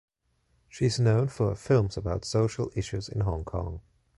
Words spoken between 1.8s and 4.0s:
about social issues in Hong Kong.